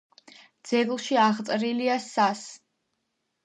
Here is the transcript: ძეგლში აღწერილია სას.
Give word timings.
ძეგლში 0.69 1.21
აღწერილია 1.25 2.01
სას. 2.09 2.45